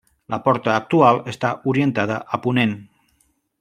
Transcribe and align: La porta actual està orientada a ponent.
La 0.33 0.37
porta 0.47 0.71
actual 0.77 1.21
està 1.33 1.53
orientada 1.75 2.19
a 2.39 2.43
ponent. 2.47 2.79